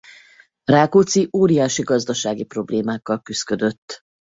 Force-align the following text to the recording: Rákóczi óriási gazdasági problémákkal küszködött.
Rákóczi 0.63 1.27
óriási 1.33 1.81
gazdasági 1.81 2.43
problémákkal 2.43 3.21
küszködött. 3.21 4.01